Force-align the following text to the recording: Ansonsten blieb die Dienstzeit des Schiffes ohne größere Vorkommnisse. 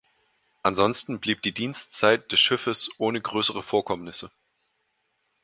Ansonsten 0.63 1.19
blieb 1.19 1.43
die 1.43 1.51
Dienstzeit 1.53 2.31
des 2.31 2.39
Schiffes 2.39 2.89
ohne 2.97 3.21
größere 3.21 3.61
Vorkommnisse. 3.61 4.31